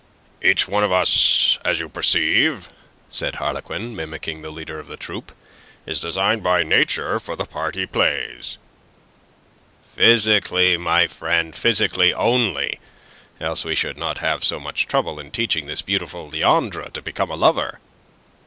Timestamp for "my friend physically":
10.75-12.11